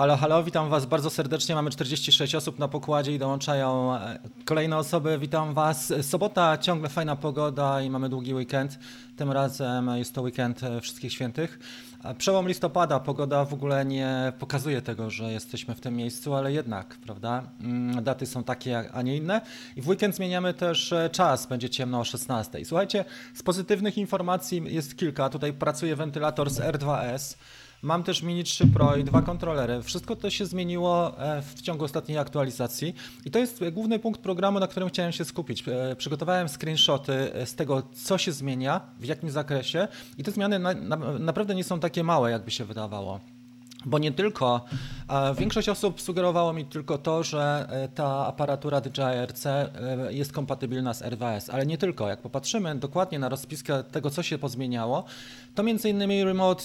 [0.00, 1.54] Halo, halo, witam Was bardzo serdecznie.
[1.54, 5.18] Mamy 46 osób na pokładzie i dołączają e, kolejne osoby.
[5.18, 5.92] Witam Was.
[6.02, 8.78] Sobota, ciągle fajna pogoda i mamy długi weekend.
[9.16, 11.58] Tym razem jest to weekend e, Wszystkich Świętych.
[12.18, 16.98] Przełom listopada, pogoda w ogóle nie pokazuje tego, że jesteśmy w tym miejscu, ale jednak,
[17.04, 17.42] prawda?
[17.60, 19.40] Mm, daty są takie, a nie inne.
[19.76, 22.64] I w weekend zmieniamy też e, czas, będzie ciemno o 16.
[22.64, 23.04] Słuchajcie,
[23.34, 25.28] z pozytywnych informacji jest kilka.
[25.28, 27.36] Tutaj pracuje wentylator z R2S.
[27.82, 29.82] Mam też Mini 3 Pro i dwa kontrolery.
[29.82, 32.94] Wszystko to się zmieniło e, w ciągu ostatniej aktualizacji
[33.24, 35.64] i to jest główny punkt programu, na którym chciałem się skupić.
[35.68, 39.88] E, przygotowałem screenshoty z tego, co się zmienia, w jakim zakresie
[40.18, 43.20] i te zmiany na, na, naprawdę nie są takie małe, jakby się wydawało.
[43.86, 44.64] Bo nie tylko,
[45.38, 49.68] większość osób sugerowało mi tylko to, że e, ta aparatura DJI RC e,
[50.10, 52.08] jest kompatybilna z R2S, ale nie tylko.
[52.08, 55.04] Jak popatrzymy dokładnie na rozpiskę tego, co się pozmieniało,
[55.54, 56.64] to innymi Remote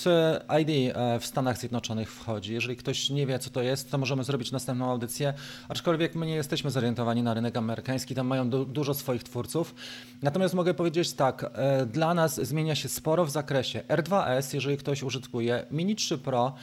[0.50, 2.54] e, ID w Stanach Zjednoczonych wchodzi.
[2.54, 5.34] Jeżeli ktoś nie wie, co to jest, to możemy zrobić następną audycję,
[5.70, 9.76] aczkolwiek my nie jesteśmy zorientowani na rynek amerykański, tam mają du dużo swoich twórców.
[10.22, 11.52] Natomiast mogę powiedzieć tak,
[11.88, 16.54] dla nas zmienia się sporo w zakresie R2S, jeżeli ktoś użytkuje Mini 3 Pro,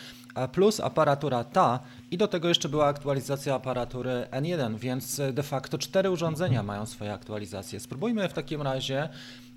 [0.53, 1.81] plus aparatura ta
[2.11, 7.13] i do tego jeszcze była aktualizacja aparatury N1, więc de facto cztery urządzenia mają swoje
[7.13, 7.81] aktualizacje.
[7.81, 9.09] Spróbujmy w takim razie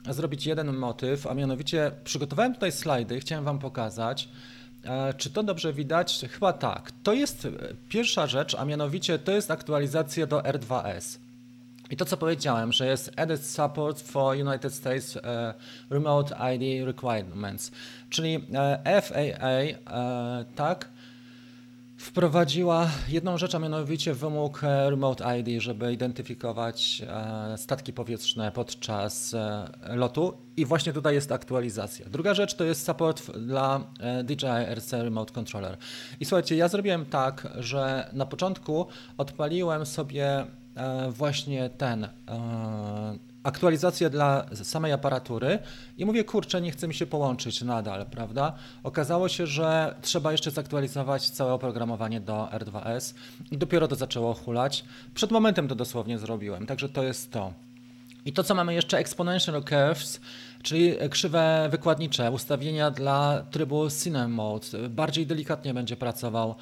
[0.10, 4.30] zrobić jeden motyw, a mianowicie przygotowałem tutaj slajdy, chciałem Wam pokazać.
[4.84, 6.26] E, czy to dobrze widać?
[6.32, 6.92] Chyba tak.
[7.04, 7.48] To jest
[7.90, 11.25] pierwsza rzecz, a mianowicie to jest aktualizacja do R2S.
[11.92, 15.22] I to, co powiedziałem, że jest Added Support for United States uh,
[15.90, 17.72] Remote ID Requirements,
[18.10, 20.90] czyli e, FAA, uh, tak,
[21.98, 27.02] wprowadziła jedną rzecz, a mianowicie wymóg Remote ID, żeby identyfikować
[27.58, 29.36] statki powietrzne podczas
[29.90, 32.06] lotu i właśnie tutaj jest aktualizacja.
[32.10, 33.84] Druga rzecz to jest support dla
[34.24, 35.78] DJI RC Remote Controller.
[36.20, 40.65] I słuchajcie, ja zrobiłem tak, że na początku odpaliłem sobie E,
[41.10, 42.10] właśnie ten e,
[43.44, 45.60] aktualizację dla samej aparatury
[45.98, 48.54] i mówię, kurczę, nie chce mi się połączyć nadal, prawda?
[48.84, 53.14] Okazało się, że trzeba jeszcze zaktualizować całe oprogramowanie do R2S
[53.52, 54.86] i dopiero to zaczęło hulać.
[55.14, 57.54] Przed momentem to dosłownie zrobiłem, także to jest to.
[58.26, 60.22] I to, co mamy jeszcze, Exponential Curves,
[60.64, 64.90] czyli krzywe wykładnicze, ustawienia dla trybu Cine Mode.
[64.90, 66.56] Bardziej delikatnie będzie pracował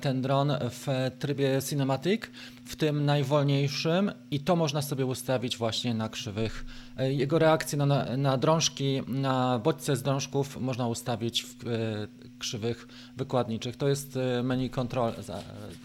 [0.00, 2.22] ten dron w trybie Cinematic,
[2.64, 6.64] w tym najwolniejszym i to można sobie ustawić właśnie na krzywych.
[6.96, 11.68] E, jego reakcję na, na drążki, na bodźce z drążków można ustawić w e,
[12.38, 13.76] krzywych wykładniczych.
[13.76, 15.12] To jest e, menu control,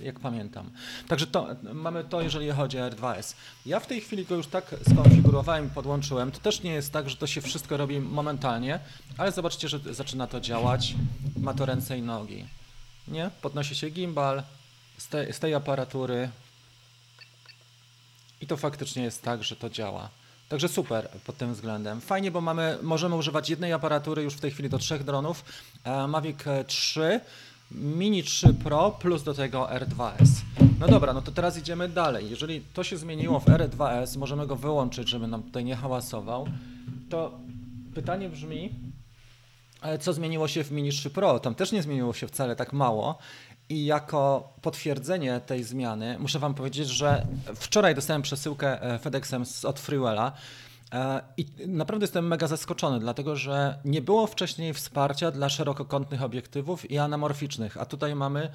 [0.02, 0.70] jak pamiętam.
[1.08, 3.36] Także to, mamy to, jeżeli chodzi o R2S.
[3.66, 6.32] Ja w tej chwili go już tak skonfigurowałem i podłączyłem.
[6.32, 8.80] To też nie jest tak, że to się wszystko robi momentalnie,
[9.18, 10.96] ale zobaczcie, że zaczyna to działać.
[11.38, 12.46] Ma to ręce i nogi
[13.08, 13.32] nie?
[13.42, 14.44] Podnosi się gimbal
[14.98, 16.30] z, z tej aparatury
[18.42, 20.10] i to faktycznie jest tak, że to działa.
[20.50, 22.02] Także super pod tym względem.
[22.02, 25.46] Fajnie, bo mamy, możemy używać jednej aparatury już w tej chwili do trzech dronów.
[25.84, 27.20] E, Mavic 3,
[27.72, 30.42] Mini 3 Pro plus do tego R2S.
[30.80, 32.30] No dobra, no to teraz idziemy dalej.
[32.30, 36.48] Jeżeli to się zmieniło w R2S, możemy go wyłączyć, żeby nam tutaj nie hałasował,
[37.10, 37.32] to
[37.96, 38.74] pytanie brzmi,
[39.82, 41.40] ale co zmieniło się w Mini 3 Pro?
[41.40, 43.18] Tam też nie zmieniło się wcale tak mało.
[43.70, 49.80] I jako potwierdzenie tej zmiany muszę Wam powiedzieć, że wczoraj dostałem przesyłkę e, FedExem od
[49.80, 50.32] Freewella
[50.94, 56.92] e, i naprawdę jestem mega zaskoczony, dlatego że nie było wcześniej wsparcia dla szerokokątnych obiektywów
[56.92, 58.50] i anamorficznych, a tutaj mamy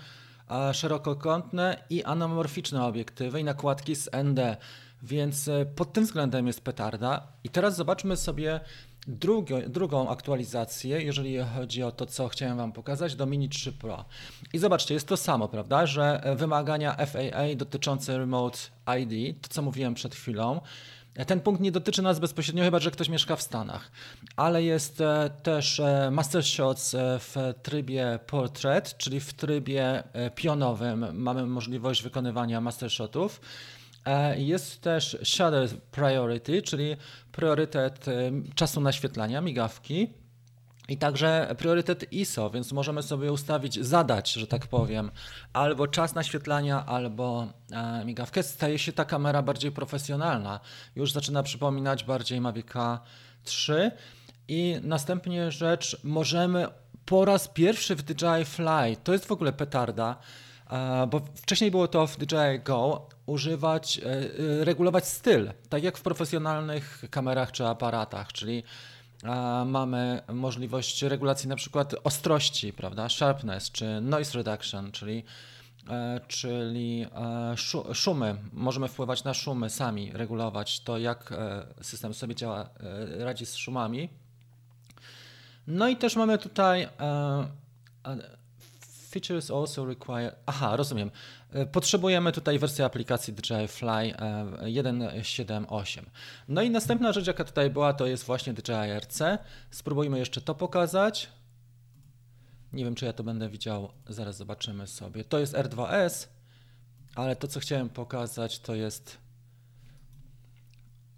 [0.50, 4.56] e, szerokokątne i anamorficzne obiektywy i nakładki z ND,
[5.02, 7.26] więc pod tym względem jest petarda.
[7.44, 8.60] I teraz zobaczmy sobie
[9.06, 14.04] Drugie, drugą aktualizację, jeżeli chodzi o to, co chciałem Wam pokazać, do Mini 3 Pro.
[14.52, 18.58] I zobaczcie, jest to samo, prawda, że wymagania FAA dotyczące Remote
[19.00, 20.60] ID, to co mówiłem przed chwilą,
[21.26, 23.90] ten punkt nie dotyczy nas bezpośrednio, chyba że ktoś mieszka w Stanach,
[24.36, 30.02] ale jest e, też e, Master Shots e, w trybie Portrait, czyli w trybie
[30.34, 31.06] pionowym.
[31.12, 33.40] Mamy możliwość wykonywania Master Shotów.
[34.04, 36.96] E, jest też Shutter Priority, czyli
[37.32, 38.12] priorytet e,
[38.54, 40.10] czasu naświetlania, migawki.
[40.88, 45.10] I także priorytet ISO, więc możemy sobie ustawić, zadać, że tak powiem,
[45.52, 48.42] albo czas naświetlania, albo e, migawkę.
[48.42, 50.60] Staje się ta kamera bardziej profesjonalna.
[50.96, 52.66] Już zaczyna przypominać bardziej Mavic
[53.44, 53.90] 3.
[54.48, 56.66] I następnie rzecz, możemy
[57.04, 60.16] po raz pierwszy w DJI Fly, to jest w ogóle petarda,
[61.10, 66.02] bo wcześniej było to w DJI Go, używać, e, e, regulować styl, tak jak w
[66.02, 68.62] profesjonalnych kamerach czy aparatach, czyli
[69.66, 75.24] mamy możliwość regulacji na przykład ostrości, prawda, sharpness czy noise reduction, czyli,
[75.90, 77.06] e, czyli
[77.92, 78.36] szumy.
[78.52, 81.34] Możemy wpływać na szumy sami, regulować to, jak
[81.82, 82.70] system sobie działa,
[83.18, 84.08] radzi z szumami.
[85.66, 86.88] No i też mamy tutaj
[89.12, 90.32] features also require.
[90.46, 91.10] Aha, rozumiem.
[91.52, 94.14] E, potrzebujemy tutaj wersję aplikacji DJI Fly
[94.62, 96.00] 1.7.8.
[96.00, 96.02] E,
[96.48, 99.38] no i następna rzecz, jaka tutaj była, to jest właśnie DJI RC.
[99.70, 101.28] Spróbujmy jeszcze to pokazać.
[102.72, 103.92] Nie wiem, czy ja to będę widział.
[104.08, 105.24] Zaraz zobaczymy sobie.
[105.24, 106.28] To jest R2S,
[107.14, 109.18] ale to, co chciałem pokazać, to jest.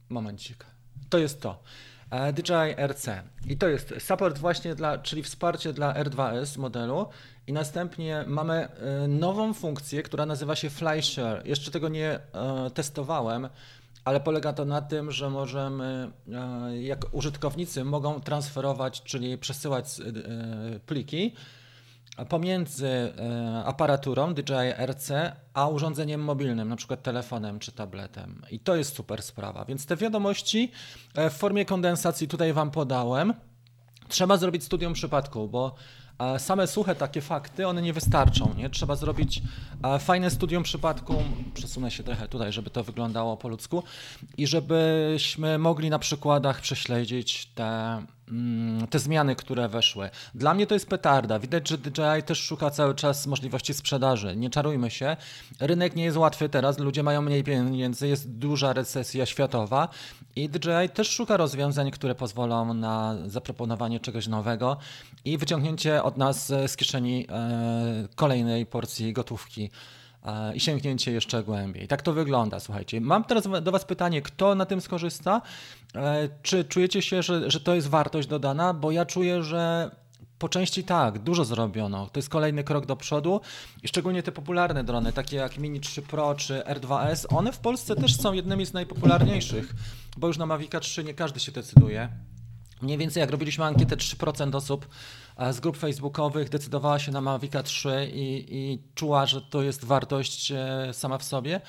[0.09, 0.67] Momencik.
[1.11, 1.63] To jest to.
[2.33, 3.23] DJI RC.
[3.47, 7.07] I to jest support właśnie dla, czyli wsparcie dla R2S modelu.
[7.47, 11.43] I następnie mamy e, nową funkcję, która nazywa się FlyShare.
[11.45, 12.21] Jeszcze tego nie e,
[12.75, 13.49] testowałem,
[14.05, 16.11] ale polega to na tym, że możemy,
[16.81, 19.87] jak użytkownicy mogą transferować, czyli przesyłać
[20.87, 21.35] pliki
[22.29, 28.43] pomiędzy e, aparaturą DJI RC a urządzeniem mobilnym, na przykład telefonem czy tabletem.
[28.51, 29.65] I to jest super sprawa.
[29.65, 30.73] Więc te wiadomości
[31.15, 33.35] e, w formie kondensacji tutaj Wam podałem.
[34.09, 35.75] Trzeba zrobić studium przypadku, bo
[36.39, 38.55] same suche takie fakty, one nie wystarczą.
[38.57, 38.71] Nie?
[38.71, 39.43] Trzeba zrobić
[40.01, 41.15] fajne studium przypadku,
[41.55, 43.83] przesunę się trochę tutaj, żeby to wyglądało po ludzku
[44.37, 48.03] i żebyśmy mogli na przykładach prześledzić te
[48.91, 50.11] te zmiany, które weszły.
[50.35, 51.39] Dla mnie to jest petarda.
[51.39, 54.37] Widać, że DJI też szuka cały czas możliwości sprzedaży.
[54.37, 55.17] Nie czarujmy się.
[55.61, 59.89] Rynek nie jest łatwy teraz, ludzie mają mniej pieniędzy, jest duża recesja światowa
[60.37, 64.77] i DJI też szuka rozwiązań, które pozwolą na zaproponowanie czegoś nowego
[65.25, 69.71] i wyciągnięcie od nas z kieszeni e, kolejnej porcji gotówki
[70.55, 71.89] i sięgnięcie jeszcze głębiej.
[71.89, 73.01] Tak to wygląda, słuchajcie.
[73.01, 75.43] Mam teraz do Was pytanie, kto na tym skorzysta?
[75.95, 78.75] E, czy czujecie się, że, że to jest wartość dodana?
[78.75, 79.91] Bo ja czuję, że
[80.39, 82.07] po części tak, dużo zrobiono.
[82.07, 83.41] To jest kolejny krok do przodu
[83.83, 87.97] i szczególnie te popularne drony, takie jak Mini 3 Pro czy R2S, one w Polsce
[87.97, 89.75] też są jednymi z najpopularniejszych,
[90.17, 92.09] bo już na Mavica 3 nie każdy się decyduje.
[92.85, 94.89] Mniej więcej jak robiliśmy ankietę, 3% osób
[95.37, 99.85] e, z grup facebookowych decydowała się na Mavica 3 i, i czuła, że to jest
[99.85, 101.61] wartość e, sama w sobie.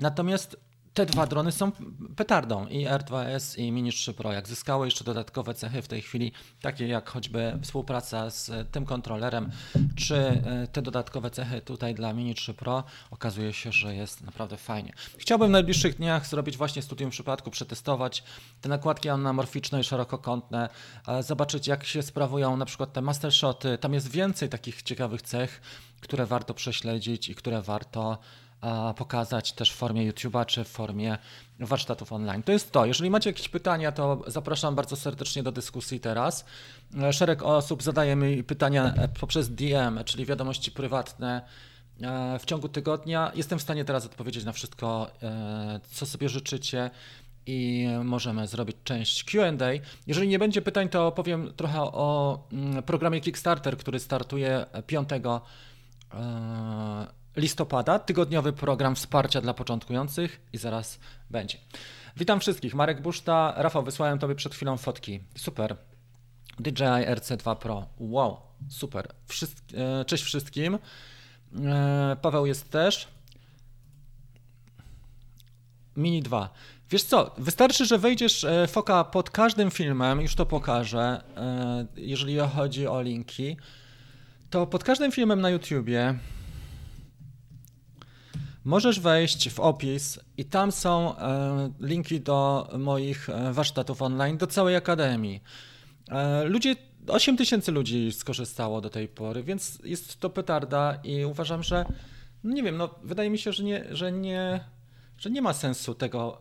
[0.00, 0.65] Natomiast
[0.96, 1.72] te dwa drony są
[2.16, 4.32] petardą i R2S i Mini 3 Pro.
[4.32, 6.32] Jak zyskały jeszcze dodatkowe cechy w tej chwili,
[6.62, 9.50] takie jak choćby współpraca z tym kontrolerem,
[9.96, 14.56] czy e, te dodatkowe cechy tutaj dla Mini 3 Pro, okazuje się, że jest naprawdę
[14.56, 14.92] fajnie.
[15.18, 18.24] Chciałbym w najbliższych dniach zrobić właśnie studium przypadku, przetestować
[18.60, 20.68] te nakładki anamorficzne i szerokokątne,
[21.08, 23.78] e, zobaczyć jak się sprawują na przykład te master shoty.
[23.78, 25.60] Tam jest więcej takich ciekawych cech,
[26.00, 28.18] które warto prześledzić i które warto
[28.96, 31.18] pokazać też w formie YouTube'a czy w formie
[31.60, 32.42] warsztatów online.
[32.42, 32.86] To jest to.
[32.86, 36.44] Jeżeli macie jakieś pytania, to zapraszam bardzo serdecznie do dyskusji teraz.
[37.02, 41.42] E, szereg osób zadaje mi pytania e, poprzez DM, czyli wiadomości prywatne
[42.00, 43.32] e, w ciągu tygodnia.
[43.34, 45.10] Jestem w stanie teraz odpowiedzieć na wszystko,
[45.90, 46.90] co sobie życzycie
[47.46, 49.52] i możemy zrobić część QA.
[50.06, 55.08] Jeżeli nie będzie pytań, to powiem trochę o mm, programie Kickstarter, który startuje 5
[57.36, 60.98] listopada, tygodniowy program wsparcia dla początkujących i zaraz
[61.30, 61.58] będzie.
[62.16, 63.54] Witam wszystkich, Marek Buszta.
[63.56, 65.20] Rafał, wysłałem Tobie przed chwilą fotki.
[65.36, 65.76] Super.
[66.58, 67.86] DJI RC2 Pro.
[67.98, 68.36] Wow,
[68.68, 69.08] super.
[69.74, 70.78] E, Cześć wszystkim.
[71.64, 73.08] E, Paweł jest też.
[75.96, 76.50] Mini 2.
[76.90, 81.22] Wiesz co, wystarczy, że wejdziesz e, foka pod każdym filmem, już to pokażę,
[81.96, 83.56] jeżeli chodzi o linki,
[84.50, 86.18] to pod każdym filmem na YouTubie
[88.66, 94.46] Możesz wejść w opis i tam są e, linki do moich e, warsztatów online, do
[94.46, 95.42] całej akademii.
[96.08, 96.76] E, ludzie,
[97.08, 101.84] 8 tysięcy ludzi skorzystało do tej pory, więc jest to petarda i uważam, że
[102.44, 104.64] no nie wiem, no wydaje mi się, że nie, że nie,
[105.18, 106.40] że nie ma sensu tego,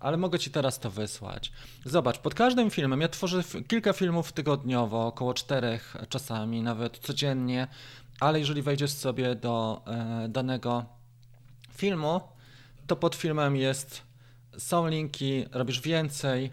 [0.00, 1.52] ale mogę ci teraz to wysłać.
[1.84, 7.66] Zobacz, pod każdym filmem, ja tworzę kilka filmów tygodniowo, około czterech czasami, nawet codziennie,
[8.20, 9.82] ale jeżeli wejdziesz sobie do
[10.28, 10.93] danego
[11.76, 12.20] filmu,
[12.86, 14.02] to pod filmem jest,
[14.58, 16.52] są linki, robisz więcej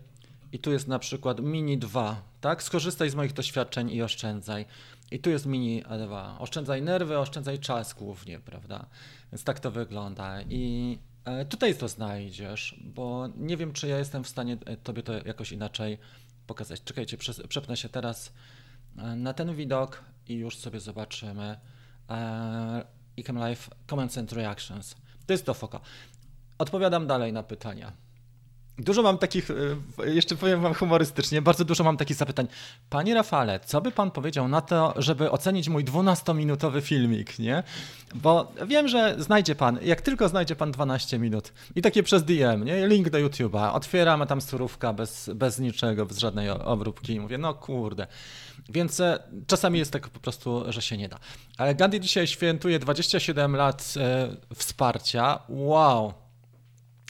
[0.52, 2.64] i tu jest na przykład Mini 2, tak?
[2.64, 4.66] Skorzystaj z moich doświadczeń i oszczędzaj.
[5.12, 6.40] I tu jest Mini 2.
[6.40, 8.86] Oszczędzaj nerwy, oszczędzaj czas głównie, prawda?
[9.32, 10.42] Więc tak to wygląda.
[10.42, 15.04] I e, tutaj to znajdziesz, bo nie wiem, czy ja jestem w stanie e, tobie
[15.04, 15.98] to jakoś inaczej
[16.48, 16.84] pokazać.
[16.84, 18.34] Czekajcie, przepnę się teraz
[18.98, 21.60] e, na ten widok i już sobie zobaczymy.
[23.18, 24.96] Ecam Live Comments and Reactions.
[25.32, 25.80] To jest to foka.
[26.58, 27.92] Odpowiadam dalej na pytania.
[28.78, 29.52] Dużo mam takich,
[30.00, 32.48] e, jeszcze powiem wam humorystycznie, bardzo dużo mam takich zapytań.
[32.90, 37.64] Panie Rafale, co by pan powiedział na to, żeby ocenić mój 12-minutowy filmik, nie?
[38.16, 42.66] Bo wiem, że znajdzie pan, jak tylko znajdzie pan 12 minut i takie przez DM,
[42.66, 42.88] nie?
[42.88, 47.38] Link do YouTube'a, otwieram, a tam surówka bez, bez niczego, bez żadnej obróbki i mówię,
[47.38, 48.08] no kurde.
[48.70, 51.20] Więc e, czasami jest tak po prostu, że się nie da.
[51.58, 55.40] Ale Gandhi dzisiaj świętuje 27 lat e, wsparcia.
[55.50, 56.14] Wow,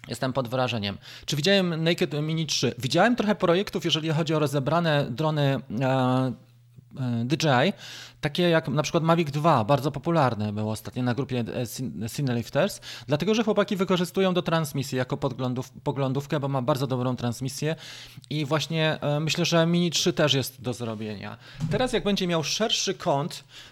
[0.07, 0.97] Jestem pod wrażeniem.
[1.25, 2.73] Czy widziałem Naked Mini 3?
[2.77, 6.33] Widziałem trochę projektów, jeżeli chodzi o rozebrane drony e,
[7.25, 7.73] DJI,
[8.21, 11.43] takie jak na przykład Mavic 2, bardzo popularne było ostatnio na grupie
[12.03, 17.15] e, Cinelifters, dlatego że chłopaki wykorzystują do transmisji jako podglądów, poglądówkę, bo ma bardzo dobrą
[17.15, 17.75] transmisję
[18.29, 21.37] i właśnie e, myślę, że Mini 3 też jest do zrobienia.
[21.71, 23.70] Teraz jak będzie miał szerszy kąt, E,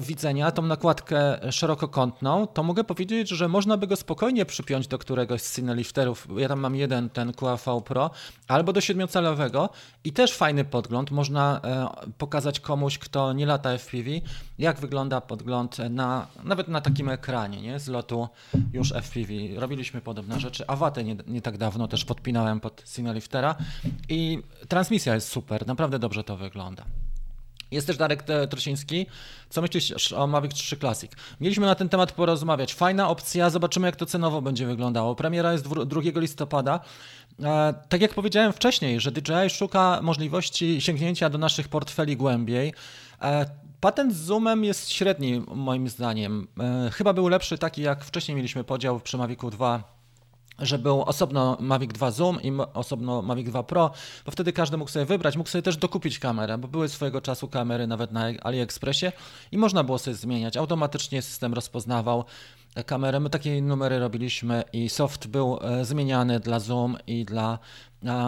[0.00, 5.42] widzenia, tą nakładkę szerokokątną, to mogę powiedzieć, że można by go spokojnie przypiąć do któregoś
[5.42, 6.28] z Cinelifterów.
[6.36, 8.10] Ja tam mam jeden, ten QAV Pro,
[8.48, 9.70] albo do siedmiocalowego
[10.04, 11.10] i też fajny podgląd.
[11.10, 11.88] Można e,
[12.18, 14.10] pokazać komuś, kto nie lata FPV,
[14.58, 17.80] jak wygląda podgląd na, nawet na takim ekranie, nie?
[17.80, 18.28] z lotu
[18.72, 19.32] już FPV.
[19.56, 20.66] Robiliśmy podobne rzeczy.
[20.66, 23.54] Awatę nie, nie tak dawno też podpinałem pod Cineliftera
[24.08, 24.38] i
[24.68, 26.84] transmisja jest super, naprawdę dobrze to wygląda.
[27.70, 29.06] Jest też Darek Trosiński.
[29.48, 31.12] Co myślisz o Mavic 3 Classic?
[31.40, 32.74] Mieliśmy na ten temat porozmawiać.
[32.74, 35.14] Fajna opcja, zobaczymy jak to cenowo będzie wyglądało.
[35.14, 36.80] Premiera jest 2 listopada.
[37.42, 42.74] E, tak jak powiedziałem wcześniej, że DJI szuka możliwości sięgnięcia do naszych portfeli głębiej.
[43.22, 43.46] E,
[43.80, 46.46] patent z zoomem jest średni moim zdaniem.
[46.60, 49.99] E, chyba był lepszy taki jak wcześniej mieliśmy podział przy Mavicu 2
[50.60, 53.90] że był osobno Mavic 2 Zoom i osobno Mavic 2 Pro,
[54.24, 57.48] bo wtedy każdy mógł sobie wybrać, mógł sobie też dokupić kamerę, bo były swojego czasu
[57.48, 59.06] kamery nawet na AliExpressie
[59.52, 60.56] i można było sobie zmieniać.
[60.56, 62.24] Automatycznie system rozpoznawał
[62.86, 63.20] kamerę.
[63.20, 67.58] My takie numery robiliśmy i soft był e, zmieniany dla Zoom i dla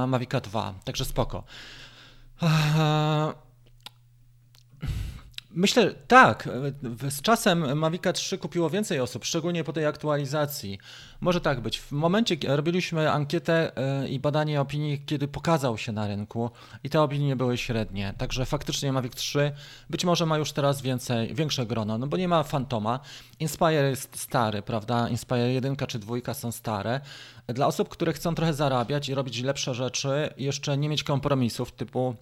[0.07, 1.45] Mavic 2, także spoko.
[5.55, 6.49] Myślę, tak.
[7.11, 10.79] Z czasem Mavica 3 kupiło więcej osób, szczególnie po tej aktualizacji.
[11.21, 11.81] Może tak być.
[11.81, 16.51] W momencie, robiliśmy ankietę e, i badanie opinii, kiedy pokazał się na rynku
[16.85, 18.15] i te opinie były średnie.
[18.19, 19.53] Także faktycznie Mavic 3
[19.91, 23.01] być może ma już teraz więcej, większe grono, no bo nie ma Fantoma.
[23.41, 25.09] Inspire jest stary, prawda?
[25.09, 27.01] Inspire 1 czy 2 są stare.
[27.47, 32.17] Dla osób, które chcą trochę zarabiać i robić lepsze rzeczy, jeszcze nie mieć kompromisów typu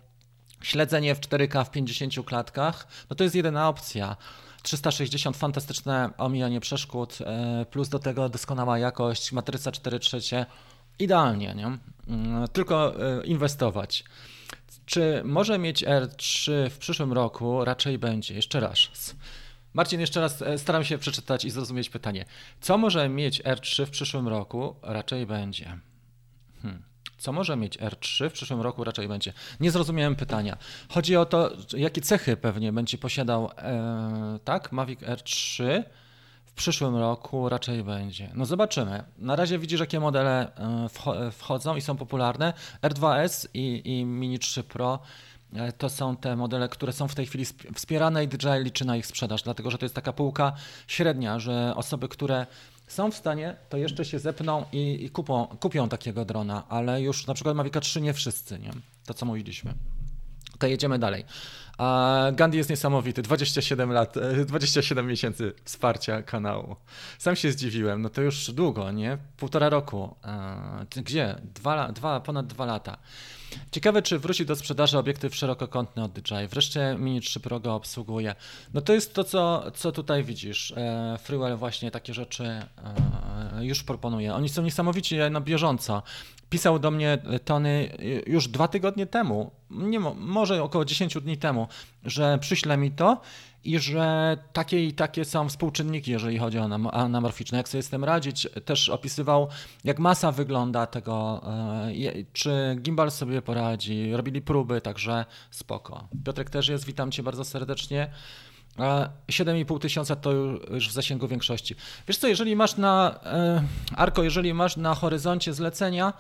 [0.63, 4.17] Śledzenie w 4K w 50 klatkach, no to jest jedyna opcja.
[4.63, 10.47] 360 fantastyczne omijanie przeszkód, e, plus do tego doskonała jakość, matryca 4 trzecie.
[10.99, 11.67] Idealnie, nie?
[12.09, 14.05] Mm, tylko e, inwestować.
[14.87, 17.65] Czy może mieć R3 w przyszłym roku?
[17.65, 18.35] Raczej będzie.
[18.35, 18.79] Jeszcze raz.
[19.75, 22.25] Marcin, jeszcze raz e, staram się przeczytać i zrozumieć pytanie.
[22.61, 24.77] Co może mieć R3 w przyszłym roku?
[24.83, 25.79] Raczej będzie.
[27.21, 29.33] Co może mieć R3 w przyszłym roku raczej będzie.
[29.61, 30.57] Nie zrozumiałem pytania.
[30.89, 35.83] Chodzi o to, jakie cechy pewnie będzie posiadał e, tak, Mavic R3
[36.45, 38.31] w przyszłym roku raczej będzie.
[38.35, 39.05] No zobaczymy.
[39.19, 42.53] Na razie widzisz, jakie modele e, wchodzą i są popularne.
[42.83, 44.99] R2S i, i Mini 3 Pro
[45.79, 49.07] to są te modele, które są w tej chwili wspierane i DJI liczy na ich
[49.07, 50.53] sprzedaż, dlatego że to jest taka półka
[50.87, 52.47] średnia, że osoby, które
[52.87, 57.27] są w stanie, to jeszcze się zepną i, i kupą, kupią takiego drona, ale już
[57.27, 58.71] na przykład Mavic 3 nie wszyscy, nie?
[59.07, 59.75] To co mówiliśmy.
[60.59, 61.25] To jedziemy dalej.
[62.33, 63.23] Gandhi jest niesamowity.
[63.23, 64.15] 27 lat,
[64.47, 66.77] 27 e, miesięcy wsparcia kanału.
[67.19, 68.03] Sam się zdziwiłem.
[68.03, 69.19] No to już długo, nie?
[69.37, 70.15] Półtora roku.
[70.97, 71.41] Gdzie?
[71.55, 72.99] Dwa, dwa, ponad dwa lata.
[73.71, 76.49] Ciekawe, czy wróci do sprzedaży obiektyw szerokokątny od DJI.
[76.51, 78.35] Wreszcie Mini 3 Pro go obsługuje.
[78.75, 80.73] No to jest to, co, co tutaj widzisz.
[80.77, 82.67] E, Freewell właśnie takie rzeczy e,
[83.61, 84.35] już proponuje.
[84.35, 86.03] Oni są niesamowici na bieżąco.
[86.51, 91.69] Pisał do mnie Tony już dwa tygodnie temu, nie, może około 10 dni temu,
[92.05, 93.21] że przyśle mi to
[93.65, 98.05] i że takie i takie są współczynniki, jeżeli chodzi o anamorficzne, jak sobie z tym
[98.05, 98.49] radzić.
[98.65, 99.49] Też opisywał,
[99.85, 106.09] jak masa wygląda tego, e, czy gimbal sobie poradzi, robili próby, także spoko.
[106.25, 108.11] Piotrek też jest, witam Cię bardzo serdecznie.
[109.29, 111.75] 7,5 tysiąca to już w zasięgu większości.
[112.09, 113.63] Wiesz co, jeżeli masz na, e,
[113.97, 116.13] Arko, jeżeli masz na horyzoncie zlecenia,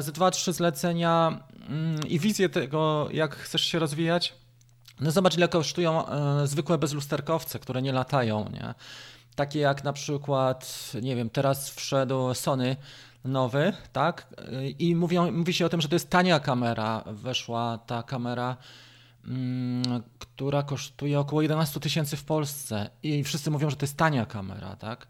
[0.00, 4.34] z 2-3 zlecenia mm, i wizję tego, jak chcesz się rozwijać,
[5.00, 8.74] no zobacz, ile kosztują e, zwykłe bezlusterkowce, które nie latają, nie?
[9.34, 12.76] Takie jak na przykład, nie wiem, teraz wszedł Sony
[13.24, 14.26] nowy, tak?
[14.78, 17.04] I mówią, mówi się o tym, że to jest tania kamera.
[17.06, 18.56] Weszła ta kamera,
[19.24, 24.26] mm, która kosztuje około 11 tysięcy w Polsce i wszyscy mówią, że to jest tania
[24.26, 25.06] kamera, tak?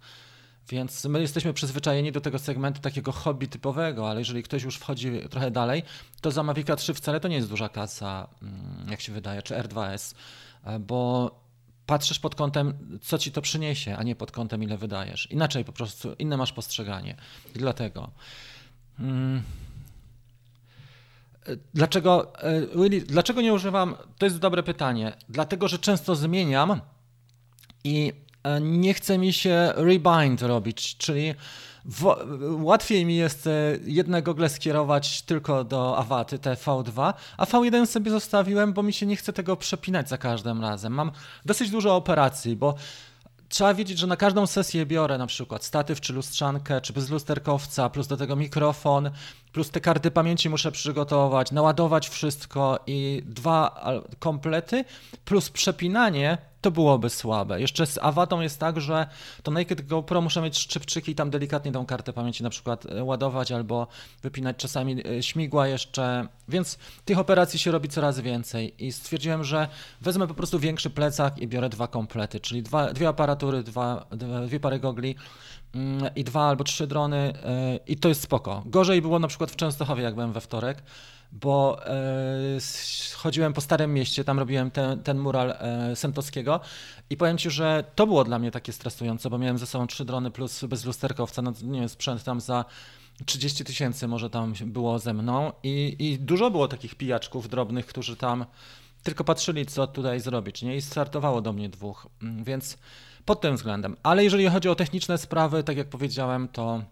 [0.68, 5.10] Więc my jesteśmy przyzwyczajeni do tego segmentu takiego hobby typowego, ale jeżeli ktoś już wchodzi
[5.30, 5.82] trochę dalej,
[6.20, 9.54] to za Mavica 3 wcale to nie jest duża kasa, mm, jak się wydaje, czy
[9.54, 10.14] R2S,
[10.64, 11.30] e, bo
[11.86, 15.30] patrzysz pod kątem, co ci to przyniesie, a nie pod kątem, ile wydajesz.
[15.30, 17.16] Inaczej po prostu, inne masz postrzeganie.
[17.54, 18.10] I dlatego.
[18.96, 19.42] Hmm.
[21.74, 22.32] Dlaczego,
[22.74, 23.96] Willy, dlaczego nie używam?
[24.18, 25.12] To jest dobre pytanie.
[25.28, 26.80] Dlatego, że często zmieniam
[27.84, 31.34] i E, nie chce mi się rebind robić, czyli
[31.84, 32.16] w,
[32.60, 33.50] łatwiej mi jest e,
[33.84, 39.06] jednego gogle skierować tylko do Awaty, te V2, a V1 sobie zostawiłem, bo mi się
[39.06, 40.92] nie chce tego przepinać za każdym razem.
[40.92, 41.12] Mam
[41.44, 42.74] dosyć dużo operacji, bo
[43.48, 48.06] trzeba wiedzieć, że na każdą sesję biorę na przykład statyw czy lustrzankę, czy bezlusterkowca, plus
[48.06, 49.10] do tego mikrofon,
[49.52, 53.84] plus te karty pamięci muszę przygotować, naładować wszystko i dwa
[54.18, 54.84] komplety,
[55.24, 57.60] plus przepinanie to byłoby słabe.
[57.60, 59.06] Jeszcze z Awatą jest tak, że
[59.42, 63.04] to Naked GoPro muszę mieć szczypczyki i tam delikatnie tą kartę pamięci na przykład e,
[63.04, 63.86] ładować albo
[64.22, 69.68] wypinać czasami e, śmigła jeszcze, więc tych operacji się robi coraz więcej i stwierdziłem, że
[70.00, 74.06] wezmę po prostu większy plecak i biorę dwa komplety, czyli dwa, dwie aparatury, dwa,
[74.46, 75.16] dwie pary gogli
[76.16, 78.62] i dwa albo trzy drony e, i to jest spoko.
[78.66, 80.82] Gorzej było na przykład w Częstochowie, jak byłem we wtorek,
[81.32, 81.94] bo e,
[83.16, 86.60] chodziłem po Starym Mieście, tam robiłem ten, ten mural e, Sentowskiego
[87.10, 90.04] i powiem Ci, że to było dla mnie takie stresujące, bo miałem ze sobą trzy
[90.04, 92.64] drony plus bez lusterkowca, no nie wiem, sprzęt tam za
[93.26, 98.16] 30 tysięcy może tam było ze mną i, i dużo było takich pijaczków drobnych, którzy
[98.16, 98.44] tam
[99.02, 100.76] tylko patrzyli, co tutaj zrobić, nie?
[100.76, 102.78] I startowało do mnie dwóch, mm, więc
[103.24, 103.96] pod tym względem.
[104.02, 106.82] Ale jeżeli chodzi o techniczne sprawy, tak jak powiedziałem, to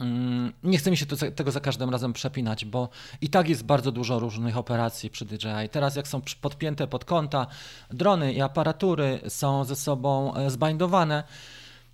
[0.00, 2.88] Mm, nie chce mi się tego za każdym razem przepinać, bo
[3.20, 5.68] i tak jest bardzo dużo różnych operacji przy DJI.
[5.70, 7.46] Teraz jak są podpięte pod kąta,
[7.90, 11.24] drony i aparatury są ze sobą e, zbindowane,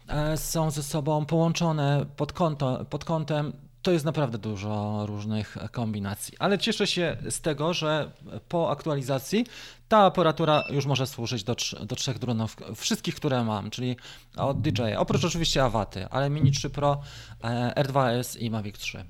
[0.09, 6.37] e, są ze sobą połączone pod, kąto, pod kątem, to jest naprawdę dużo różnych kombinacji.
[6.39, 8.11] Ale cieszę się z tego, że
[8.49, 9.47] po aktualizacji
[9.89, 13.97] ta aparatura już może służyć do, do trzech dronów, wszystkich, które mam, czyli
[14.37, 14.97] od DJI.
[14.97, 17.01] Oprócz oczywiście Awaty, ale Mini 3 Pro,
[17.45, 19.05] e, R2S i Mavic 3.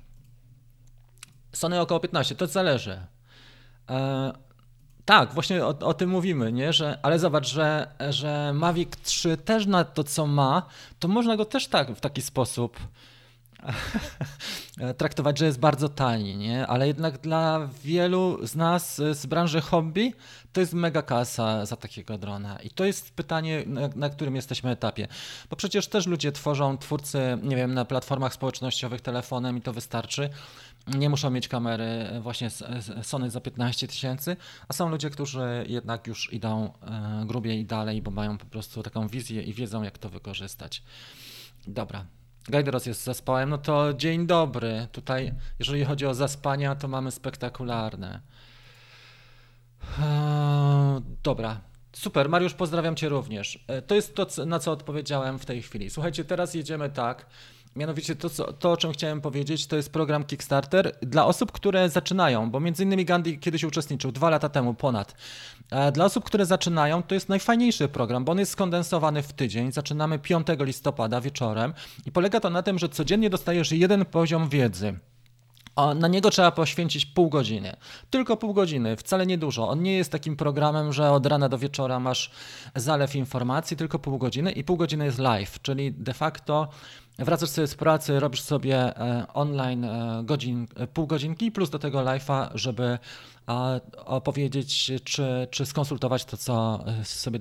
[1.53, 2.99] Sony około 15, to zależy.
[3.89, 4.33] E,
[5.05, 6.73] tak, właśnie o, o, tym mówimy, nie?
[6.73, 10.65] Że, ale zobacz, że, że Mavic 3 też na to, co ma,
[10.99, 12.79] to można go też tak w taki sposób
[14.97, 16.67] traktować, że jest bardzo tani, nie?
[16.67, 20.13] ale jednak dla wielu z nas z branży hobby
[20.53, 22.59] to jest mega kasa za takiego drona.
[22.59, 25.07] I to jest pytanie, na, na, którym jesteśmy etapie.
[25.49, 30.29] Bo przecież też ludzie tworzą, twórcy, nie wiem, na platformach społecznościowych telefonem i to wystarczy.
[30.87, 32.49] Nie muszą mieć kamery właśnie
[33.01, 36.73] Sony za 15 tysięcy, a są ludzie, którzy jednak już idą
[37.25, 40.83] grubiej i dalej, bo mają po prostu taką wizję i wiedzą, jak to wykorzystać.
[41.67, 42.05] Dobra,
[42.49, 44.87] Gajderos jest zespołem, no to dzień dobry.
[44.91, 48.21] Tutaj, jeżeli chodzi o zaspania, to mamy spektakularne.
[49.99, 51.61] Eee, dobra,
[51.93, 52.29] super.
[52.29, 53.63] Mariusz, pozdrawiam Cię również.
[53.67, 55.89] E, to jest to, na co odpowiedziałem w tej chwili.
[55.89, 57.25] Słuchajcie, teraz jedziemy tak.
[57.75, 61.89] Mianowicie to, co, to, o czym chciałem powiedzieć, to jest program Kickstarter dla osób, które
[61.89, 65.15] zaczynają, bo między innymi Gandhi kiedyś uczestniczył, dwa lata temu ponad.
[65.69, 69.71] E, dla osób, które zaczynają, to jest najfajniejszy program, bo on jest skondensowany w tydzień.
[69.71, 71.73] Zaczynamy 5 listopada wieczorem
[72.05, 74.99] i polega to na tym, że codziennie dostajesz jeden poziom wiedzy.
[75.95, 77.75] Na niego trzeba poświęcić pół godziny.
[78.09, 79.69] Tylko pół godziny, wcale nie dużo.
[79.69, 82.31] On nie jest takim programem, że od rana do wieczora masz
[82.75, 86.67] zalew informacji, tylko pół godziny i pół godziny jest live, czyli de facto
[87.25, 91.79] wracasz sobie z pracy, robisz sobie e, online e, godzin, e, pół godzinki plus do
[91.79, 92.99] tego live'a, żeby
[94.05, 97.39] opowiedzieć czy, czy skonsultować to, co sobie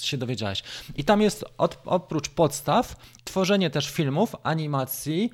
[0.00, 0.62] się dowiedziałeś.
[0.96, 5.30] I tam jest od, oprócz podstaw tworzenie też filmów, animacji,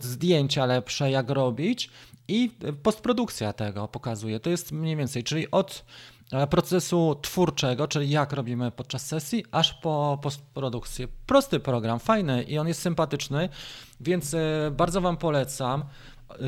[0.00, 1.90] zdjęcia lepsze, jak robić
[2.28, 2.50] i
[2.82, 4.40] postprodukcja tego pokazuje.
[4.40, 5.84] To jest mniej więcej, czyli od
[6.50, 11.08] procesu twórczego, czyli jak robimy podczas sesji, aż po postprodukcję.
[11.26, 13.48] Prosty program, fajny i on jest sympatyczny,
[14.00, 15.84] więc e, bardzo Wam polecam.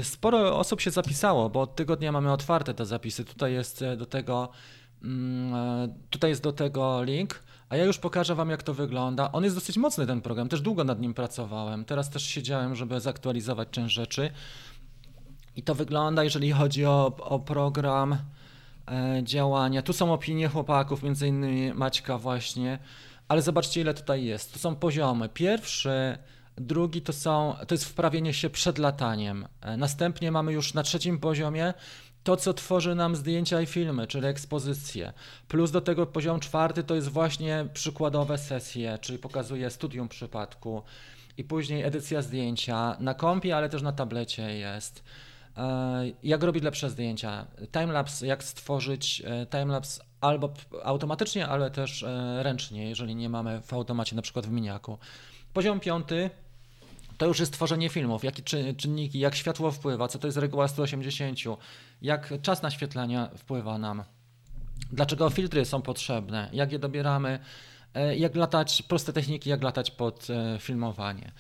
[0.03, 3.25] Sporo osób się zapisało, bo od tygodnia mamy otwarte te zapisy.
[3.25, 4.49] Tutaj jest e, do tego,
[5.03, 7.43] mm, e, tutaj jest do tego link.
[7.69, 9.33] A ja już pokażę Wam, jak to wygląda.
[9.33, 10.49] On jest dosyć mocny, ten program.
[10.49, 11.85] Też długo nad nim pracowałem.
[11.85, 14.31] Teraz też siedziałem, żeby zaktualizować część rzeczy.
[15.57, 18.19] I to wygląda, jeżeli chodzi o, o program.
[18.91, 19.83] E, działania.
[19.83, 22.79] Tu są opinie chłopaków, między innymi Maćka właśnie,
[23.29, 24.53] ale zobaczcie ile tutaj jest.
[24.53, 25.29] To są poziomy.
[25.29, 26.19] Pierwszy,
[26.57, 29.47] drugi to są, to jest wprawienie się przed lataniem.
[29.61, 31.75] E, następnie mamy już na trzecim poziomie
[32.23, 35.13] to, co tworzy nam zdjęcia i filmy, czyli ekspozycje.
[35.49, 40.83] Plus do tego poziom czwarty to jest właśnie przykładowe sesje, czyli pokazuje studium przypadku.
[41.39, 45.05] i później edycja zdjęcia na kompie, ale też na tablecie jest.
[45.57, 47.47] E, jak robić lepsze zdjęcia?
[47.73, 50.53] Timelapse, jak stworzyć e, timelapse albo
[50.85, 54.99] automatycznie, ale też e, ręcznie, jeżeli nie mamy w automacie, na przykład w miniaku.
[55.53, 56.31] Poziom piąty
[57.19, 58.43] to już jest tworzenie filmów, jakie
[58.77, 61.39] czynniki, jak światło wpływa, co to jest reguła 180,
[62.03, 64.05] jak czas naświetlania wpływa nam,
[64.93, 67.39] dlaczego filtry są potrzebne, jak je dobieramy,
[68.17, 70.27] jak latać, proste techniki, jak latać pod
[70.59, 71.33] filmowanie.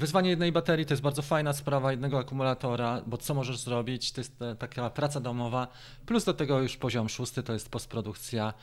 [0.00, 4.20] Wyzwanie jednej baterii to jest bardzo fajna sprawa, jednego akumulatora, bo co możesz zrobić, to
[4.20, 5.68] jest e, taka praca domowa,
[6.06, 8.54] plus do tego już poziom szósty to jest postprodukcja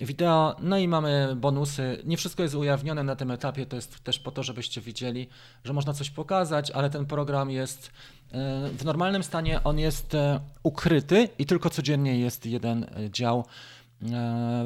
[0.00, 2.02] wideo, no i mamy bonusy.
[2.04, 5.28] Nie wszystko jest ujawnione na tym etapie, to jest też po to, żebyście widzieli,
[5.64, 7.90] że można coś pokazać, ale ten program jest
[8.32, 13.44] e, w normalnym stanie, on jest e, ukryty i tylko codziennie jest jeden dział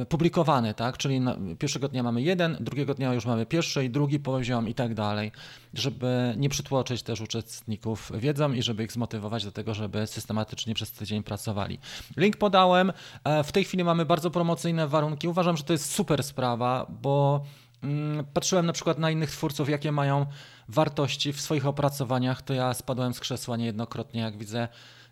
[0.09, 0.99] publikowany, tak?
[0.99, 1.21] Czyli
[1.59, 5.33] pierwszego dnia mamy jeden, drugiego dnia już mamy pierwszy i drugi poziom i tak dalej,
[5.75, 10.93] żeby nie przytłoczyć też uczestników wiedzą i żeby ich zmotywować do tego, żeby systematycznie przez
[10.93, 11.79] tydzień pracowali.
[12.17, 12.93] Link podałem.
[13.25, 15.29] E, w tej chwili mamy bardzo promocyjne warunki.
[15.29, 17.45] Uważam, że to jest super sprawa, bo
[17.83, 20.27] mm, patrzyłem na przykład na innych twórców, jakie mają
[20.69, 24.69] wartości w swoich opracowaniach, to ja spadłem z krzesła niejednokrotnie, jak widzę,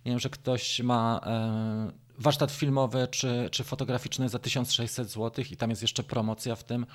[0.07, 5.57] nie wiem, że ktoś ma e, warsztat filmowy czy, czy fotograficzny za 1600 zł i
[5.57, 6.87] tam jest jeszcze promocja w tym,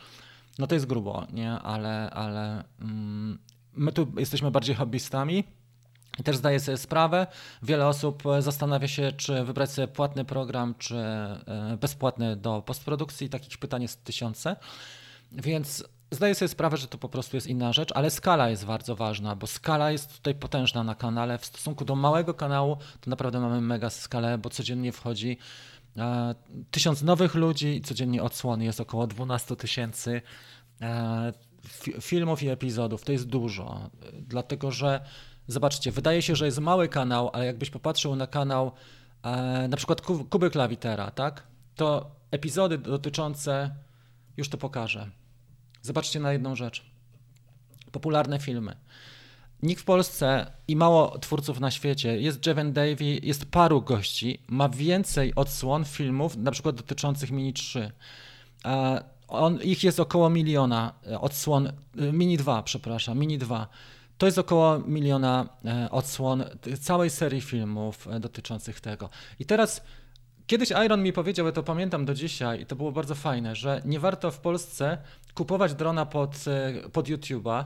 [0.59, 1.51] no to jest grubo, nie?
[1.51, 3.39] Ale, ale mm,
[3.73, 5.43] my tu jesteśmy bardziej hobbystami.
[6.19, 7.27] I też zdaję sobie sprawę,
[7.63, 13.29] wiele osób zastanawia się, czy wybrać sobie płatny program, czy e, bezpłatny do postprodukcji.
[13.29, 14.55] Takich pytań jest tysiące.
[15.31, 18.95] Więc Zdaję sobie sprawę, że to po prostu jest inna rzecz, ale skala jest bardzo
[18.95, 21.37] ważna, bo skala jest tutaj potężna na kanale.
[21.37, 25.37] W stosunku do małego kanału to naprawdę mamy mega skalę, bo codziennie wchodzi
[25.97, 26.35] e,
[26.71, 30.21] tysiąc nowych ludzi i codziennie odsłony jest około 12 tysięcy
[30.81, 31.33] e,
[32.01, 33.03] filmów i epizodów.
[33.03, 35.01] To jest dużo, dlatego że
[35.47, 38.71] zobaczcie, wydaje się, że jest mały kanał, ale jakbyś popatrzył na kanał
[39.23, 41.43] e, na przykład Kuby Klawitera, tak?
[41.75, 43.75] To epizody dotyczące,
[44.37, 45.22] już to pokażę
[45.83, 46.85] Zobaczcie na jedną rzecz.
[47.91, 48.75] Popularne filmy.
[49.63, 54.69] Nikt w Polsce i mało twórców na świecie, jest Jeven Davy, jest paru gości, ma
[54.69, 57.91] więcej odsłon filmów, na przykład dotyczących Mini 3.
[59.27, 61.71] On, ich jest około miliona e, odsłon, e,
[62.13, 63.67] Mini 2, przepraszam, Mini 2.
[64.17, 66.43] To jest około miliona e, odsłon
[66.81, 69.09] całej serii filmów dotyczących tego.
[69.39, 69.81] I teraz
[70.47, 73.81] Kiedyś Iron mi powiedział, ja to pamiętam do dzisiaj i to było bardzo fajne, że
[73.85, 74.97] nie warto w Polsce
[75.33, 77.65] kupować drona pod, e, pod YouTube'a.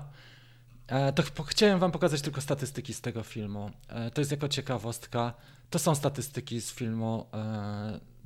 [0.87, 3.71] E, to chciałem wam pokazać tylko statystyki z tego filmu.
[3.87, 5.33] E, to jest jako ciekawostka.
[5.69, 7.25] To są statystyki z filmu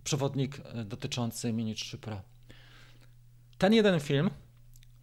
[0.03, 2.21] Przewodnik dotyczący Mini 3 Pro.
[3.57, 4.29] Ten jeden film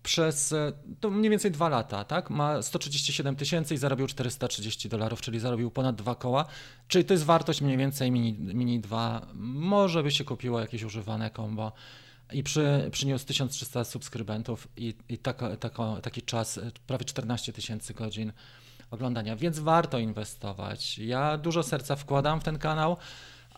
[0.08, 0.54] przez
[1.00, 2.30] to mniej więcej dwa lata, tak?
[2.30, 6.44] Ma 137 tysięcy i zarobił 430 dolarów, czyli zarobił ponad dwa koła.
[6.88, 9.26] Czyli to jest wartość mniej więcej Mini, mini 2.
[9.34, 11.72] Może by się kupiło jakieś używane kombo.
[12.32, 15.56] I przy, przyniósł 1300 subskrybentów i, i taka,
[16.02, 18.32] taki czas, prawie 14 tysięcy godzin
[18.90, 20.98] oglądania, więc warto inwestować.
[20.98, 22.96] Ja dużo serca wkładam w ten kanał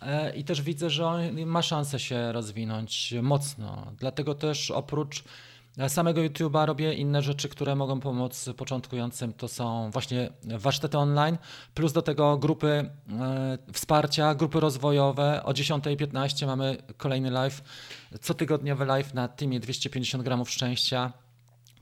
[0.03, 3.93] e, i też widzę, że on ma szansę się rozwinąć mocno.
[3.99, 5.25] Dlatego też oprócz
[5.88, 9.33] samego YouTube'a robię inne rzeczy, które mogą pomóc początkującym.
[9.33, 11.38] To są właśnie warsztaty online,
[11.75, 15.43] plus do tego grupy e, wsparcia, grupy rozwojowe.
[15.43, 17.62] O 10.15 mamy kolejny live,
[18.21, 21.12] cotygodniowy live na teamie 250 gramów szczęścia.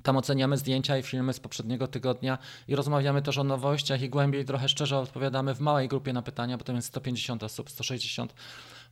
[0.03, 4.45] Tam oceniamy zdjęcia i filmy z poprzedniego tygodnia i rozmawiamy też o nowościach i głębiej
[4.45, 8.35] trochę szczerze odpowiadamy w małej grupie na pytania, bo to jest 150 osób, 160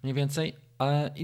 [0.03, 0.57] mniej więcej.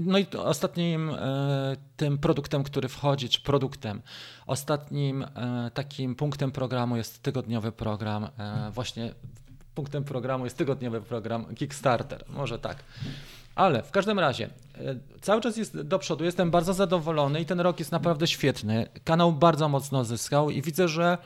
[0.03, 4.01] No i ostatnim e, tym produktem, który wchodzi, czy produktem,
[4.47, 8.29] ostatnim e, takim punktem programu jest tygodniowy program.
[8.37, 9.13] E, właśnie
[9.75, 12.83] punktem programu jest tygodniowy program Kickstarter, może tak.
[13.55, 14.49] Ale w każdym razie,
[15.21, 18.87] cały czas jest do przodu, jestem bardzo zadowolony i ten rok jest naprawdę świetny.
[19.03, 21.17] Kanał bardzo mocno zyskał i widzę, że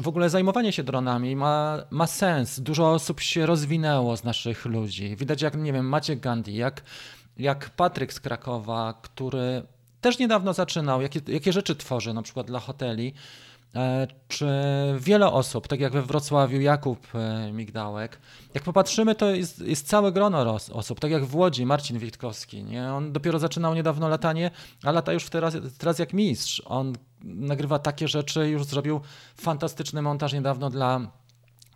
[0.00, 2.60] w ogóle zajmowanie się dronami ma, ma sens.
[2.60, 5.16] Dużo osób się rozwinęło z naszych ludzi.
[5.16, 6.82] Widać jak, nie wiem, Maciek Gandhi, jak,
[7.36, 9.62] jak Patryk z Krakowa, który
[10.00, 13.14] też niedawno zaczynał, jakie, jakie rzeczy tworzy na przykład dla hoteli,
[13.74, 14.48] e, czy
[14.98, 18.18] wiele osób, tak jak we Wrocławiu Jakub e, Migdałek,
[18.54, 22.92] jak popatrzymy, to jest, jest całe grono osób, tak jak w Łodzi Marcin Witkowski, nie?
[22.92, 24.50] on dopiero zaczynał niedawno latanie,
[24.82, 26.62] a lata już teraz, teraz jak mistrz.
[26.64, 26.92] On
[27.24, 29.00] nagrywa takie rzeczy, już zrobił
[29.36, 31.00] fantastyczny montaż niedawno dla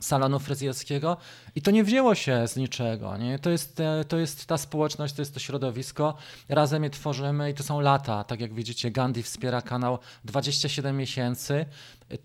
[0.00, 1.16] salonu fryzjerskiego
[1.54, 3.16] i to nie wzięło się z niczego.
[3.16, 3.38] Nie?
[3.38, 6.14] To, jest, e, to jest ta społeczność, to jest to środowisko,
[6.48, 8.24] razem je tworzymy i to są lata.
[8.24, 11.66] Tak jak widzicie, Gandhi wspiera kanał 27 miesięcy.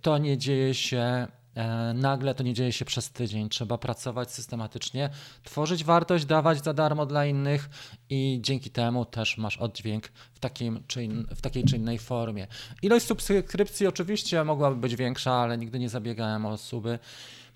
[0.01, 1.27] To nie dzieje się
[1.93, 3.49] nagle, to nie dzieje się przez tydzień.
[3.49, 5.09] Trzeba pracować systematycznie,
[5.43, 7.69] tworzyć wartość, dawać za darmo dla innych
[8.09, 12.47] i dzięki temu też masz oddźwięk w, takim czy in, w takiej czy innej formie.
[12.81, 16.99] Ilość subskrypcji oczywiście mogłaby być większa, ale nigdy nie zabiegałem o suby.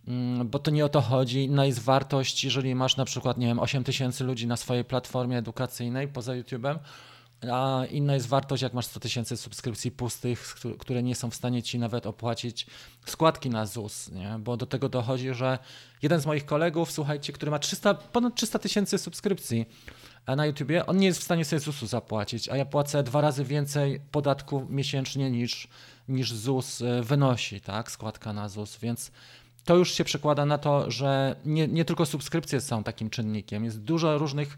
[0.08, 1.44] Mm, bo to nie o to chodzi.
[1.44, 5.38] Inna jest wartość, jeżeli masz na przykład, nie wiem, 8 tysięcy ludzi na swojej platformie
[5.38, 6.80] edukacyjnej poza YouTube'em,
[7.52, 11.64] a inna jest wartość, jak masz 100 tysięcy subskrypcji pustych, które nie są w stanie
[11.64, 12.68] ci nawet opłacić
[13.06, 14.36] składki na ZUS, nie?
[14.40, 15.60] bo do tego dochodzi, że
[16.02, 19.66] jeden z moich kolegów, słuchajcie, który ma 300, ponad 300 tysięcy subskrypcji
[20.28, 23.44] na YouTubie, on nie jest w stanie sobie ZUS-u zapłacić, a ja płacę dwa razy
[23.44, 25.68] więcej podatku miesięcznie niż,
[26.08, 29.12] niż ZUS e, wynosi, tak, składka na ZUS, więc
[29.66, 33.66] to już się przekłada na to, że nie, nie tylko subskrypcje są takim czynnikiem.
[33.66, 34.58] Jest dużo różnych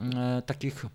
[0.00, 0.86] e, takich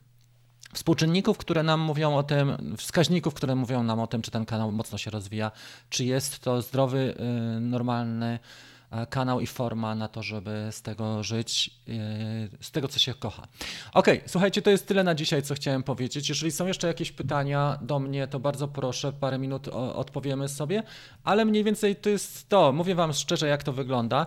[0.76, 4.72] współczynników, które nam mówią o tym, wskaźników, które mówią nam o tym, czy ten kanał
[4.72, 5.52] mocno się rozwija,
[5.90, 8.40] czy jest to zdrowy, e, normalny
[8.92, 11.92] E, kanał i forma na to, żeby z tego żyć, e,
[12.62, 13.48] z tego, co się kocha.
[13.94, 16.30] Ok, słuchajcie, to jest tyle na dzisiaj, co chciałem powiedzieć.
[16.30, 20.84] Jeżeli są jeszcze jakieś pytania do mnie, to bardzo proszę, parę minut odpowiemy sobie,
[21.24, 22.72] ale mniej więcej to jest to.
[22.72, 24.26] Mówię Wam szczerze, jak to wygląda.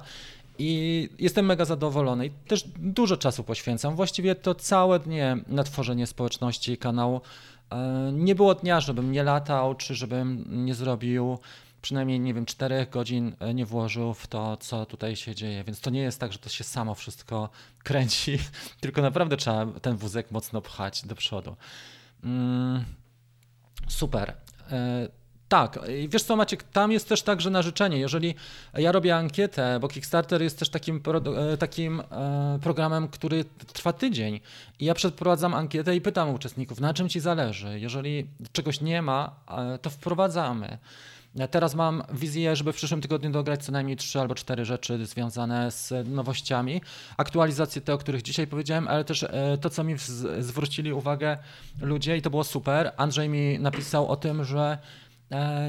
[0.59, 3.97] I jestem mega zadowolony i też dużo czasu poświęcam.
[3.97, 7.21] Właściwie to całe dnie na tworzenie społeczności kanału.
[7.71, 11.39] E, nie było dnia, żebym nie latał, czy żebym nie zrobił
[11.83, 15.65] przynajmniej, nie wiem, 4 godzin e, nie włożył w to, co tutaj się dzieje.
[15.65, 18.39] Więc to nie jest tak, że to się samo wszystko kręci,
[18.81, 21.57] tylko naprawdę trzeba ten wózek mocno pchać do przodu.
[22.25, 22.85] Mm,
[23.89, 24.35] super.
[25.49, 27.99] E, tak, wiesz co Maciek, tam jest też także na życzenie.
[27.99, 28.35] Jeżeli
[28.75, 31.03] ja robię ankietę, bo Kickstarter jest też takim,
[31.53, 32.03] e, takim
[32.63, 34.41] programem, który trwa tydzień
[34.79, 37.81] i ja przeprowadzam ankietę i pytam uczestników, na czym ci zależy.
[37.81, 39.35] Jeżeli czegoś nie ma,
[39.83, 40.79] to wprowadzamy.
[41.51, 45.71] Teraz mam wizję, żeby w przyszłym tygodniu dograć co najmniej trzy albo cztery rzeczy związane
[45.71, 46.83] z nowościami.
[47.17, 49.95] Aktualizacje te, o których dzisiaj powiedziałem, ale też e, to, co mi
[50.39, 51.39] zwrócili uwagę
[51.81, 52.93] ludzie i to było super.
[52.97, 54.79] Andrzej mi napisał o tym, że e,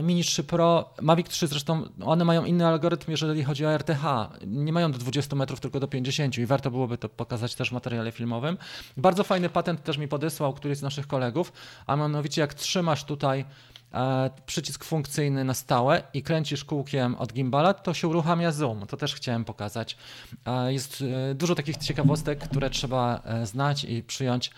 [0.04, 4.04] Mini 3 Pro, Mavic 3 zresztą, one mają inny algorytm, jeżeli chodzi o RTH.
[4.48, 7.72] Nie mają do 20 metrów, tylko do 50 i warto byłoby to pokazać też w
[7.72, 8.58] materiale filmowym.
[8.98, 11.54] Bardzo fajny patent też mi podesłał któryś z naszych kolegów,
[11.88, 13.46] a mianowicie jak trzymasz tutaj
[13.94, 18.88] E, przycisk funkcyjny na stałe i kręcisz kółkiem od gimbala, to się uruchamia zoom.
[18.88, 19.98] To też chciałem pokazać.
[20.46, 24.52] E, jest e, dużo takich ciekawostek, które trzeba znać i przyjąć,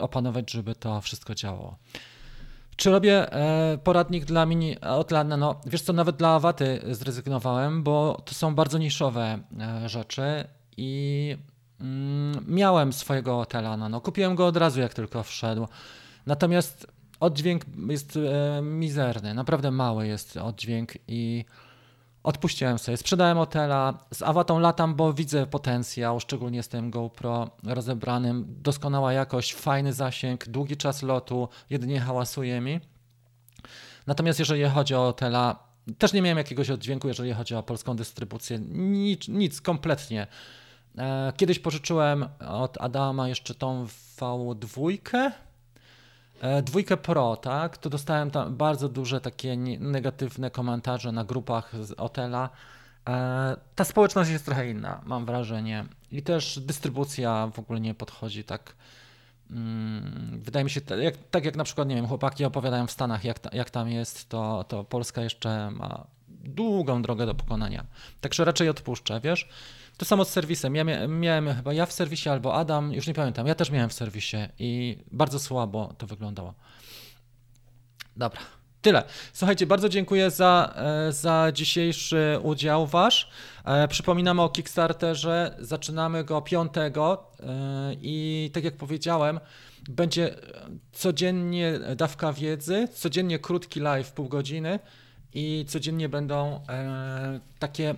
[0.00, 1.76] opanować, żeby to wszystko działało.
[2.76, 3.26] Czy robię
[3.84, 5.36] poradnik dla mini Outlandna?
[5.36, 9.38] No, wiesz co, nawet dla Awaty zrezygnowałem, bo to są bardzo niszowe
[9.86, 10.44] rzeczy
[10.76, 11.36] i
[11.80, 15.68] mm, miałem swojego hotela, no, no, kupiłem go od razu, jak tylko wszedł.
[16.26, 16.86] Natomiast
[17.20, 21.44] oddźwięk jest e, mizerny, naprawdę mały jest oddźwięk i
[22.22, 22.96] odpuściłem sobie.
[22.96, 28.44] Sprzedałem hotela, z awatą latam, bo widzę potencjał, szczególnie z tym GoPro rozebranym.
[28.48, 32.80] Doskonała jakość, fajny zasięg, długi czas lotu, jedynie hałasuje mi.
[34.06, 38.58] Natomiast jeżeli chodzi o hotela, też nie miałem jakiegoś oddźwięku, jeżeli chodzi o polską dystrybucję.
[38.68, 40.26] Nic, nic kompletnie.
[40.98, 43.86] E, kiedyś pożyczyłem od Adama jeszcze tą
[44.18, 45.32] V2, E,
[46.62, 52.50] dwójkę Pro, tak, to dostałem tam bardzo duże takie negatywne komentarze na grupach z Otela.
[53.08, 55.84] E, ta społeczność jest trochę inna, mam wrażenie.
[56.12, 58.74] I też dystrybucja w ogóle nie podchodzi tak.
[59.50, 60.80] Mm, wydaje mi się,
[61.30, 64.64] tak jak na przykład, nie wiem, chłopaki opowiadają w Stanach, jak, jak tam jest, to,
[64.68, 66.06] to Polska jeszcze ma
[66.44, 67.86] długą drogę do pokonania.
[68.20, 69.48] Także raczej odpuszczę, wiesz.
[69.96, 70.74] To samo z serwisem.
[70.74, 73.46] Ja miałem chyba ja w serwisie albo Adam, już nie pamiętam.
[73.46, 76.54] Ja też miałem w serwisie i bardzo słabo to wyglądało.
[78.16, 78.40] Dobra.
[78.82, 79.02] Tyle.
[79.32, 83.30] Słuchajcie, bardzo dziękuję za, e, za dzisiejszy udział Wasz.
[83.64, 85.56] E, przypominamy o Kickstarterze.
[85.58, 86.92] Zaczynamy go 5 e,
[88.02, 89.40] i tak jak powiedziałem,
[89.90, 90.34] będzie
[90.92, 94.78] codziennie dawka wiedzy, codziennie krótki live, pół godziny
[95.34, 96.60] i codziennie będą
[97.58, 97.94] takie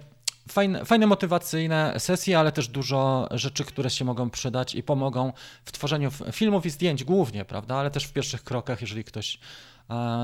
[0.48, 5.32] fajne, fajne motywacyjne sesje, ale też dużo rzeczy, które się mogą przydać i pomogą
[5.64, 9.38] w tworzeniu filmów i zdjęć głównie, prawda, ale też w pierwszych krokach, jeżeli ktoś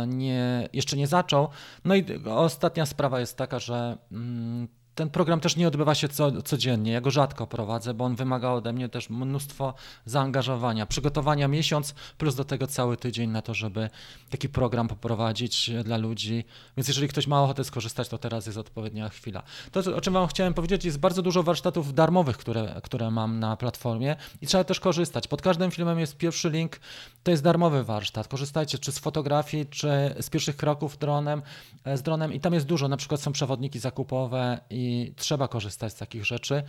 [0.06, 1.48] nie, jeszcze nie zaczął.
[1.84, 6.42] No i ostatnia sprawa jest taka, że mm, ten program też nie odbywa się co,
[6.42, 6.92] codziennie.
[6.92, 9.74] Ja go rzadko prowadzę, bo on wymaga ode mnie też mnóstwo
[10.04, 13.90] zaangażowania, przygotowania miesiąc, plus do tego cały tydzień na to, żeby
[14.30, 16.44] taki program poprowadzić dla ludzi.
[16.76, 19.42] Więc jeżeli ktoś ma ochotę skorzystać, to teraz jest odpowiednia chwila.
[19.72, 23.56] To, o czym Wam chciałem powiedzieć, jest bardzo dużo warsztatów darmowych, które, które mam na
[23.56, 25.28] platformie i trzeba też korzystać.
[25.28, 26.80] Pod każdym filmem jest pierwszy link,
[27.22, 28.28] to jest darmowy warsztat.
[28.28, 31.42] Korzystajcie czy z fotografii, czy z pierwszych kroków dronem,
[31.84, 34.79] e, z dronem i tam jest dużo, na przykład są przewodniki zakupowe i
[35.16, 36.62] trzeba korzystać z takich rzeczy.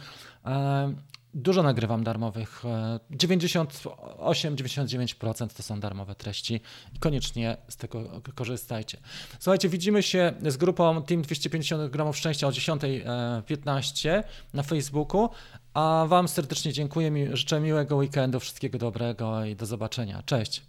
[0.46, 0.94] E,
[1.34, 2.64] dużo nagrywam darmowych.
[3.12, 6.62] 98-99% to są darmowe treści
[6.96, 8.98] i koniecznie z tego korzystajcie.
[9.40, 15.30] Słuchajcie, widzimy się z grupą Team 250 gramów szczęścia o 10.15 na Facebooku.
[15.74, 20.24] A Wam serdecznie dziękuję, życzę miłego weekendu, wszystkiego dobrego i do zobaczenia.
[20.26, 20.62] Cześć.